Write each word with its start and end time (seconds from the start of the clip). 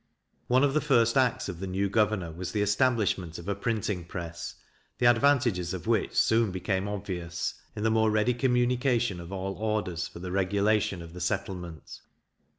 One 0.47 0.63
of 0.63 0.73
the 0.73 0.81
first 0.81 1.15
acts 1.15 1.47
of 1.47 1.59
the 1.59 1.67
new 1.67 1.87
governor 1.87 2.31
was 2.31 2.53
the 2.53 2.63
establishment 2.63 3.37
of 3.37 3.47
a 3.47 3.53
printing 3.53 4.03
press, 4.03 4.55
the 4.97 5.05
advantages 5.05 5.75
of 5.75 5.85
which 5.85 6.15
soon 6.15 6.49
became 6.49 6.87
obvious, 6.87 7.53
in 7.75 7.83
the 7.83 7.91
more 7.91 8.09
ready 8.09 8.33
communication 8.33 9.19
of 9.19 9.31
all 9.31 9.53
orders 9.59 10.07
for 10.07 10.17
the 10.17 10.31
regulation 10.31 11.03
of 11.03 11.13
the 11.13 11.21
settlement. 11.21 12.01